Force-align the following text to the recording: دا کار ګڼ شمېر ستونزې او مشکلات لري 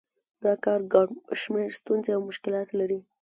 دا 0.43 0.53
کار 0.63 0.81
ګڼ 0.93 1.07
شمېر 1.41 1.69
ستونزې 1.81 2.11
او 2.15 2.21
مشکلات 2.29 2.67
لري 2.79 2.99